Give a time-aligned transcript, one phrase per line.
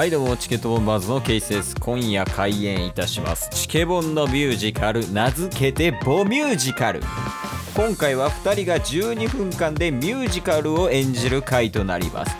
[0.00, 1.76] はいどうもチケットボンバーズのケイスです。
[1.78, 3.50] 今夜開演いたします。
[3.50, 7.02] チケボンのミュージカル名付けてボミュージカル。
[7.76, 12.34] 今回は2人が12分間でミュージカルを演じる回となります。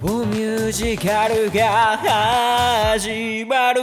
[0.00, 1.96] ボミュージカルが
[2.98, 3.82] 始まる。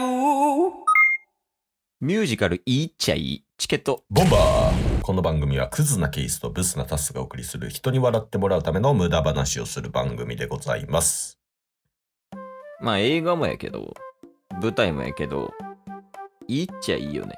[2.02, 3.46] ミュージカルいいっちゃいい。
[3.58, 5.02] チケットボンバー。
[5.02, 11.40] この番組はクズなケースとブスなタスがお送りする人に笑ってもらうための無駄話をする番組でございます。
[12.84, 13.94] まあ映画もやけど
[14.62, 15.52] 舞台もやけど
[16.48, 17.34] いいっちゃいいよね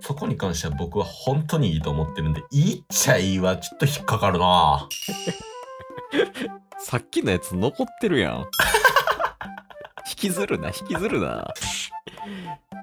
[0.00, 4.88] そこに関しては僕は本当にいいと思ってるんで、いいっちゃいいはちょっと引っかかるな
[6.78, 8.46] さっきのやつ残ってるやん。
[10.08, 11.52] 引きずるな、引きずるな。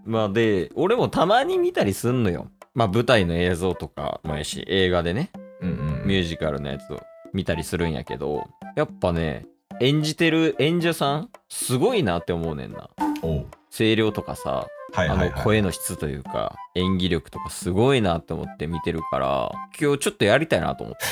[0.03, 2.47] まあで、俺もたまに見たりすんのよ。
[2.73, 6.07] まあ舞台の映像とかもやし、映画でね、うんうん。
[6.07, 7.01] ミュージカルのやつを
[7.33, 9.45] 見たりするんやけど、やっぱね、
[9.81, 12.89] 演じてる演者さん、すごいなって思うねんな。
[13.77, 15.31] 声量とかさ、はいはいはい。
[15.33, 21.05] あの声の質というか、演技力とかすごいなって思って見てるから、今日ちょっとやりたいなと思って。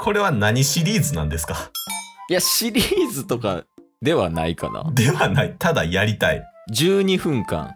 [0.00, 1.70] これは何シリーズなんですか？
[2.30, 3.64] いや、シリーズとか
[4.00, 4.84] ではないかな。
[4.92, 5.54] ではない。
[5.58, 6.42] ただやりたい。
[6.72, 7.74] 12分間、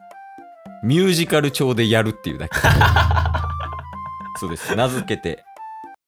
[0.83, 2.57] ミュージカル調でやるっていうだけ。
[4.41, 4.75] そうです。
[4.75, 5.45] 名付けて、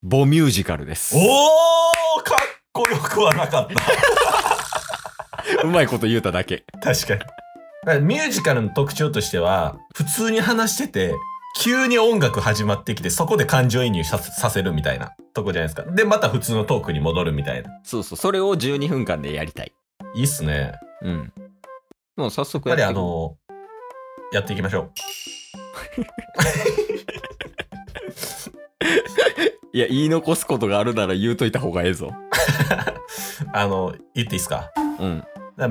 [0.03, 1.15] ボミュージカルです。
[1.15, 1.35] おーかっこ
[1.99, 2.00] よ
[3.21, 3.75] くはなかった。
[5.65, 6.65] うまいこと言うただけ。
[6.83, 7.21] 確かに。
[7.21, 7.31] だか
[7.85, 11.15] らミュージカルの特徴としては、普通に話してて、
[11.59, 15.91] 急に音楽始まってきて、そこで感情移入させるみたいなとこじゃないですか。
[15.91, 17.71] で、また普通のトークに戻るみたいな。
[17.83, 19.73] そうそう、それを12分間でやりたい。
[20.15, 20.73] いいっすね。
[21.03, 21.33] うん。
[22.17, 23.37] もう早速やっぱりあの、
[24.33, 24.85] やっていきましょう。
[24.85, 24.91] う
[29.73, 32.13] いや、言い残すことがあるなら言うといた方がええぞ。
[33.53, 34.71] あの、言っていいですか？
[34.99, 35.25] うん。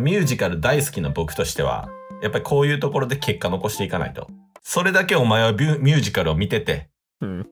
[0.03, 1.89] ミュージカル大好きな僕としては、
[2.22, 4.27] やっぱりこういうところで結果残していかないと。
[4.61, 6.89] それだけお前はミュージカルを見てて、
[7.22, 7.47] うん。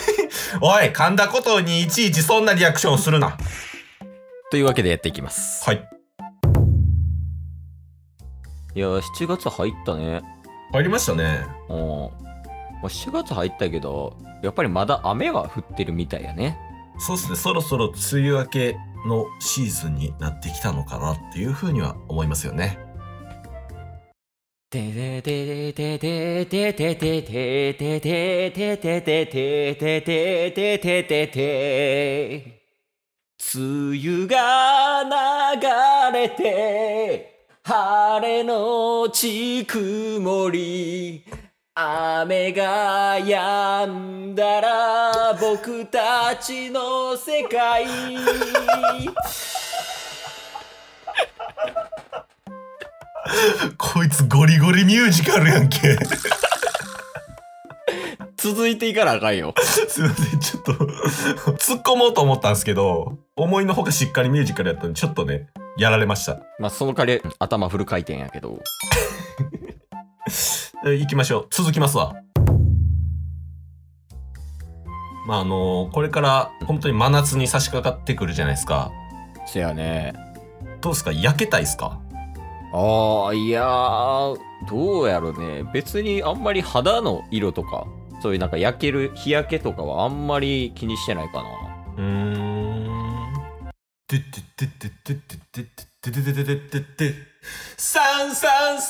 [0.60, 3.36] おい、噛んだことにいちいちそんなリアクションするな。
[4.50, 5.64] というわけでやっていきます。
[5.64, 5.88] はい。
[8.74, 10.22] いや、7月入ったね。
[10.72, 11.46] 入りましたね。
[11.68, 11.78] うん。
[11.78, 11.84] ま
[12.84, 16.58] あ7月入ったけど、やっぱりまだ雨は降ってるみたいやね。
[16.98, 18.76] そうですね、そろそろ梅雨明け
[19.06, 22.78] のシーズンになってきたのかなっていうふうには思いますよね。
[33.54, 41.24] 梅雨が流れて晴れのち曇り
[41.74, 47.86] 雨が止んだら僕たちの世界
[53.78, 55.96] こいつゴリゴリミュージカルやんけ。
[58.36, 66.40] 続いていかなあかんよすいません、ちょっと突っ込もうと思ったんですけど、思いのほかしっかりミュージカルやったのにちょっとね、やられました。
[66.58, 68.60] まあその代わり頭フル回転やけど
[70.28, 71.46] え行きましょう。
[71.50, 72.14] 続きますわ。
[75.26, 78.90] まああのこれから本当に真夏に差し掛かってくるじゃないですか。
[79.46, 80.14] せやね
[80.80, 81.12] どうですか？
[81.12, 82.00] 焼けたいですか？
[82.74, 84.36] ああいやー
[84.68, 87.86] どうやろね別にあんまり肌の色とか
[88.20, 91.48] そういうなんか焼ける日焼けとかはあんまり気にしてないかな
[91.98, 93.12] うーん。
[96.02, 97.14] ててててててて。
[97.76, 98.82] さんさん浴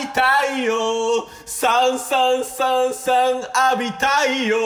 [0.00, 1.26] びたいよ。
[1.44, 3.50] サンサンサンサン浴
[3.80, 4.58] びたいよ。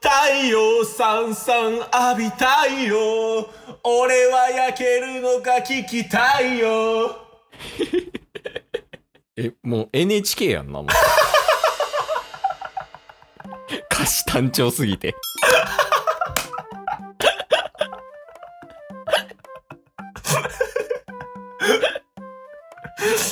[0.00, 0.08] 太
[0.48, 1.84] 陽サンサン浴
[2.16, 3.50] びたいよ。
[3.84, 7.14] 俺は焼けるのか聞きたいよ。
[9.36, 10.86] え、もう NHK やんな、もう。
[13.92, 15.14] 歌詞単調すぎて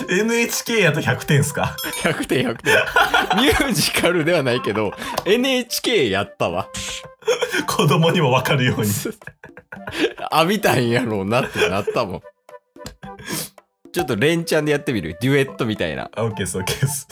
[0.09, 2.75] NHK やと100点っすか？100点100点
[3.37, 4.93] ミュージカルではないけど
[5.25, 6.69] NHK やったわ。
[7.67, 8.89] 子供にもわかるように。
[10.33, 12.21] 浴びたんやろうなってなったもん。
[13.93, 15.17] ちょっと連チャンでやってみる？
[15.21, 16.11] デュエットみたいな。
[16.15, 17.09] あ OK です OK です。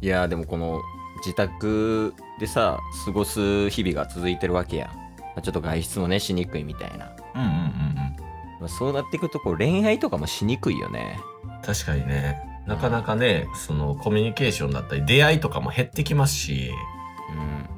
[0.00, 0.80] いやーでもこの
[1.18, 4.90] 自宅でさ過ごす日々が続いてるわけや。
[5.42, 7.56] ちょっと外出もねしにくいみたいな、うんうんうんう
[7.96, 7.99] ん
[8.60, 11.18] まあ、そうなっていくとこう恋愛とかもしにくいよね。
[11.64, 12.38] 確かにね。
[12.66, 16.70] なかなかねそのコミュニケーションだったり出会いとかも減ってきますし。
[17.30, 17.70] うん。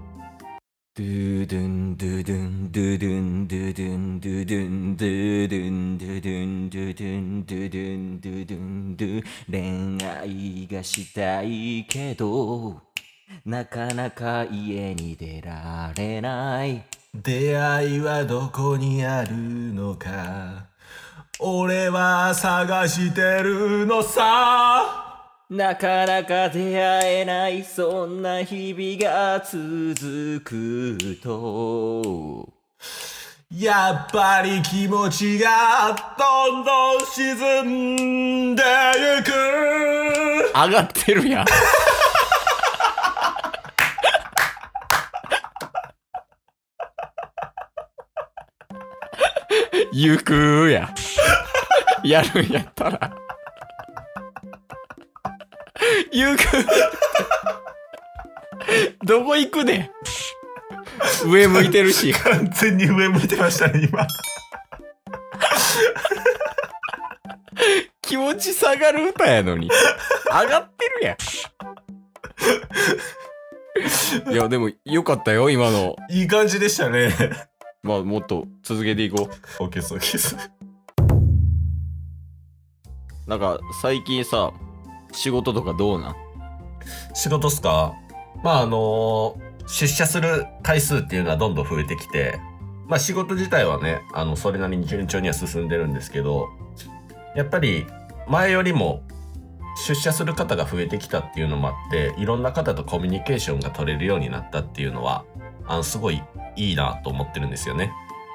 [0.94, 12.82] ドゥドゥンドゥドゥンドゥドゥンドゥドゥンドゥドゥンドゥドゥンドゥドゥンドゥドゥンドゥドゥンドゥドゥンドゥ恋愛がしたいけど
[13.46, 19.35] なかなか家に出られない出会いはどこにある
[19.73, 20.72] のか
[21.44, 25.09] 俺は探してるのさ。
[25.50, 32.49] なかなか出会えないそんな日々が続くと。
[33.50, 38.62] やっぱり気持ちがどんどん沈んで
[39.17, 39.33] ゆく。
[40.55, 41.45] 上がってるやん。
[49.93, 50.88] ゆくや
[52.04, 53.16] やるんやったら。
[56.12, 56.43] ゆく
[59.04, 59.90] どこ行くね
[61.25, 61.31] ん。
[61.31, 62.12] 上向いてるし。
[62.12, 64.06] 完全に上向いてましたね今。
[68.02, 69.70] 気持ち下がる歌やのに。
[70.31, 71.16] 上がってるやん。
[74.32, 75.96] いやでもよかったよ今の。
[76.10, 77.10] いい感じでしたね。
[77.82, 79.28] まあもっと続けていこ
[79.58, 79.62] う。
[79.64, 80.37] OK です OK です
[83.27, 84.53] なんか最近さ
[85.13, 86.17] 仕事とかどうなん？
[87.15, 87.95] 仕事っすか？
[88.43, 92.41] まああの出社する回数っていうのはどんどん増えてきて
[92.89, 96.49] まあ仕事自体はねあのそれなりに順調には進んでるんですけど
[97.37, 97.87] やっぱり
[98.29, 99.03] 前よりも
[99.87, 105.25] 出社する方が増えてきたっていうのもあっていろんな方とコミュニケーションが取れるようになったっていうのは
[105.67, 106.23] あのすごい
[106.57, 107.93] いいなと思ってるんですよね。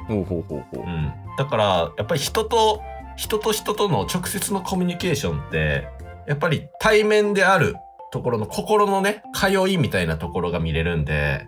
[0.08, 0.86] ほうほうほうほう。
[0.86, 2.82] うん、だからやっぱり人と
[3.18, 5.90] 人と人との直接のコミュニケーションって
[6.28, 7.76] やっぱり対面である
[8.12, 11.48] ところの心のね通いみたいなところが見れるんで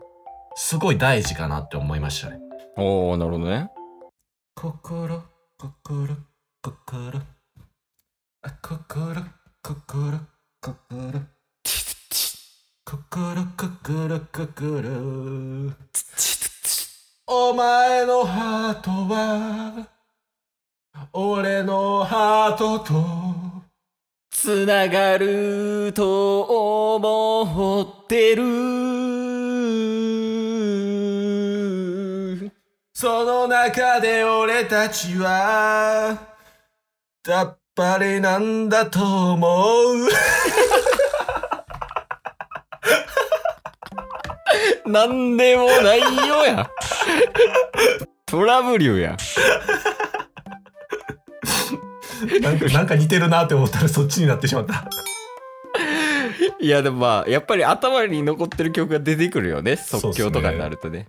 [0.55, 2.39] すごい大事かなって思いましたね。
[2.75, 3.69] おおなるほどね。
[4.55, 5.23] 心
[5.57, 6.17] 心
[6.61, 7.21] 心。
[8.41, 9.23] あ心
[9.61, 10.19] 心
[10.61, 11.21] 心。
[12.83, 15.75] 心心心。
[17.27, 19.98] お前のハートは
[21.13, 23.03] 俺のハートと
[24.31, 26.41] つながると
[26.95, 28.43] 思ってる。
[32.93, 36.17] その中で俺たちは
[37.25, 40.09] やっぱりなんだと思う？
[44.85, 46.69] なんでもないよや。
[48.25, 49.15] トラブルや。
[52.41, 54.87] なんかなんか似てるなって思ったらそっちになってしまった。
[56.61, 59.77] いやでもまあやっぱり頭に残ってる曲が出てくるよね。
[59.77, 61.07] 即興とかになるとね。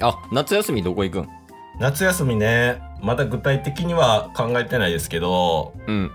[0.00, 1.28] あ夏休みどこ行くん？
[1.78, 6.10] 夏休みねまだ具体的には考えてないですけどうん。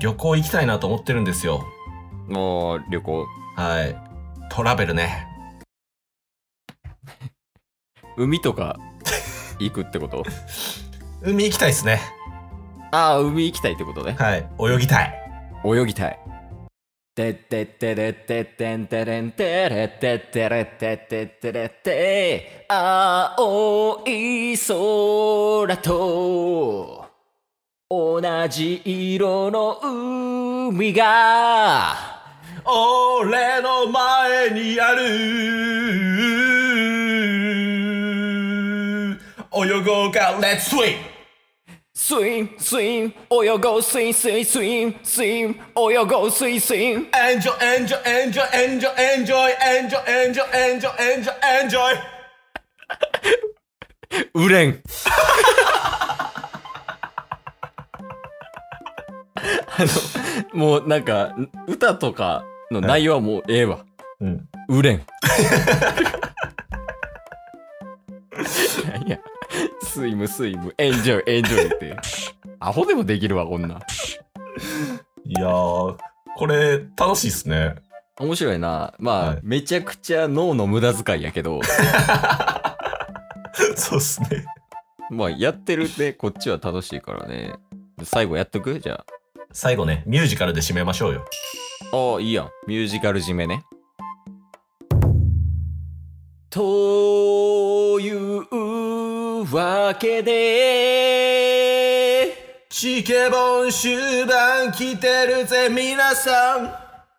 [0.00, 1.64] 旅行行きたいなと思ってるんですよ。
[2.28, 3.26] もう旅行。
[3.56, 3.96] はい。
[4.50, 5.26] トラベルね。
[8.16, 8.76] 海とか
[9.58, 10.24] 行くってこと？
[11.26, 12.00] 海行きたいですね。
[12.92, 14.12] ああ海行きたいってことね。
[14.12, 14.48] はい。
[14.60, 15.12] 泳ぎたい。
[15.64, 16.18] 泳ぎたい。
[17.16, 22.66] てってってれってってんてれんてれってってれってってってれって。
[22.68, 27.06] 青い空と
[27.90, 31.96] 同じ色の海が。
[32.64, 35.02] 俺の前にある。
[39.52, 40.38] 泳ごうか。
[40.40, 41.15] Let's swim!
[41.98, 49.96] swim swim 泳ごうスイ swim swim swim 泳ごう swim swim enjoy enjoy enjoy enjoy enjoy enjoy
[49.96, 51.84] enjoy enjoy enjoy enjoy
[54.34, 54.82] うれん
[59.78, 59.84] あ
[60.52, 61.34] のもうなんか
[61.66, 63.86] 歌とかの内容はもうええわ、
[64.20, 65.06] うん、うれん
[69.96, 71.96] swim swim。Enjoy enjoy って。
[72.60, 73.68] アホでもできるわこんな。
[73.68, 73.72] んい
[75.32, 75.96] やー、
[76.36, 77.76] これ楽しいっすね。
[78.20, 78.92] 面白いな。
[78.98, 79.40] まあ、はい。
[79.42, 81.60] めちゃくちゃ脳の無駄遣いやけど。
[83.74, 84.44] そうっすね。
[85.10, 87.54] まあやってるでこっちは楽しいからね。
[88.02, 88.78] 最後やっとく？
[88.78, 89.02] じゃ
[89.52, 91.24] 最後ね、ミュージカルで締めましょうよ。
[91.90, 92.50] あああいいやん。
[92.66, 93.64] ミュージカル締めね。
[96.50, 98.44] という
[99.52, 100.32] わけで
[102.68, 106.74] チケボン終盤来てるぜ皆さん今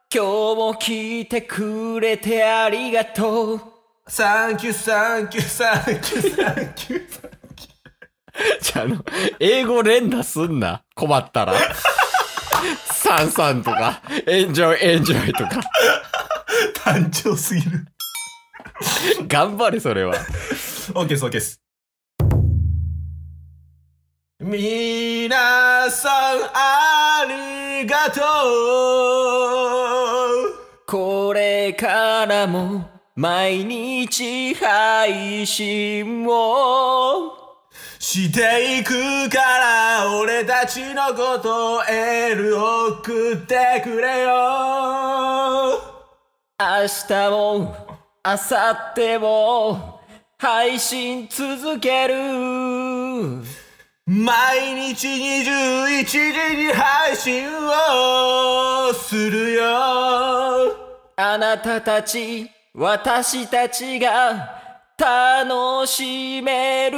[0.09, 3.61] 日も聞いてくれてありがとう
[4.07, 7.31] Thank you thank you thank you thank you サン
[8.61, 9.03] じゃあ、あの、
[9.39, 10.83] 英語連打すんな。
[10.93, 11.53] 困ったら。
[12.85, 15.59] サンサンとか、 enjoy enjoy とか。
[16.83, 17.87] 単調すぎる。
[19.27, 20.13] 頑張れ、それは。
[20.13, 21.66] オッケーです、オッケーです。
[24.47, 28.23] みなさん、ありがとう。
[30.85, 37.33] これからも、毎日配信を。
[37.99, 45.81] していくから、俺たちのことエール送ってくれよ。
[46.57, 47.75] 明日も、
[48.25, 48.47] 明後
[48.95, 49.99] 日も、
[50.37, 53.66] 配信続ける。
[54.09, 56.21] 毎日21時
[56.55, 59.65] に配信をするよ。
[61.17, 64.61] あなたたち、私たちが
[64.97, 66.97] 楽しめる。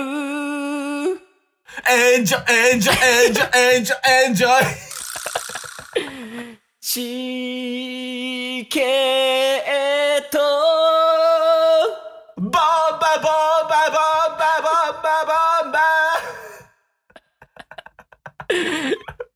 [1.90, 4.52] Enjoy、enjoy、enjoy、enjoy、enjoy。
[6.80, 8.68] チ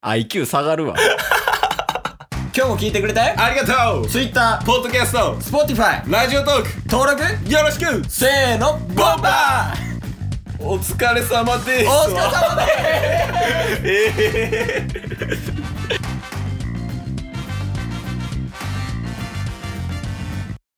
[0.03, 0.95] IQ 下がるわ。
[2.55, 4.07] 今日も聞いてくれてありがとう。
[4.07, 8.03] Twitter、ポッドキャスト Spotify ラジオトーク登録よろしく。
[8.09, 10.63] せーのボンバー。
[10.63, 11.89] お疲れ様です。
[11.89, 12.79] お疲れ様です。
[13.85, 14.13] え
[15.09, 15.12] え